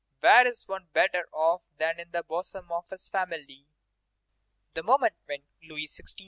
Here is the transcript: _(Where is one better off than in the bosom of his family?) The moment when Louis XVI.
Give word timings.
_(Where 0.23 0.47
is 0.47 0.67
one 0.67 0.87
better 0.93 1.29
off 1.31 1.69
than 1.77 1.99
in 1.99 2.09
the 2.09 2.23
bosom 2.23 2.71
of 2.71 2.89
his 2.89 3.07
family?) 3.07 3.67
The 4.73 4.81
moment 4.81 5.13
when 5.27 5.43
Louis 5.61 5.85
XVI. 5.85 6.19